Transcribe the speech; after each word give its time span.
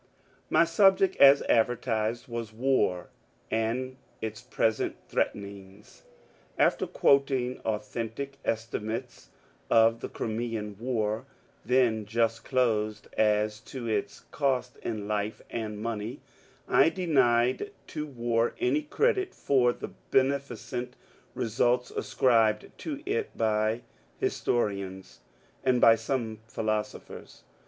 My 0.49 0.63
subject 0.63 1.15
as 1.17 1.43
adrertised 1.47 2.27
was 2.27 2.49
'^ 2.51 2.53
War, 2.55 3.09
and 3.51 3.97
its 4.19 4.41
present 4.41 4.95
Threatenings." 5.07 6.05
After 6.57 6.87
quoting 6.87 7.59
authen 7.61 8.15
tic 8.15 8.39
estimates 8.43 9.29
of 9.69 9.99
the 9.99 10.09
Crimean 10.09 10.75
War, 10.79 11.27
then 11.63 12.07
just 12.07 12.43
closed, 12.43 13.09
as 13.15 13.59
to 13.59 13.85
its 13.87 14.21
cost 14.31 14.77
in 14.77 15.07
life 15.07 15.43
and 15.51 15.77
money, 15.77 16.21
I 16.67 16.89
denied 16.89 17.69
to 17.89 18.07
War 18.07 18.55
any 18.59 18.81
credit 18.81 19.35
for 19.35 19.71
the 19.71 19.89
beneficent 20.09 20.95
results 21.35 21.91
ascribed 21.91 22.71
to 22.79 23.03
it 23.05 23.37
by 23.37 23.81
historians, 24.17 25.19
and 25.63 25.79
by 25.79 25.93
some 25.93 26.39
philosophers. 26.47 27.43